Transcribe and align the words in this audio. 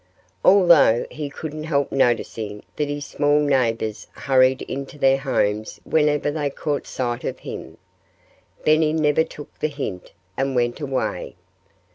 Although 0.43 1.05
he 1.11 1.29
couldn't 1.29 1.65
help 1.65 1.91
noticing 1.91 2.63
that 2.75 2.89
his 2.89 3.05
small 3.05 3.39
neighbors 3.39 4.07
hurried 4.13 4.63
into 4.63 4.97
their 4.97 5.19
homes 5.19 5.79
whenever 5.83 6.31
they 6.31 6.49
caught 6.49 6.87
sight 6.87 7.23
of 7.23 7.37
him, 7.37 7.77
Benny 8.65 8.93
never 8.93 9.23
took 9.23 9.59
the 9.59 9.67
hint 9.67 10.11
and 10.35 10.55
went 10.55 10.79
away. 10.81 11.35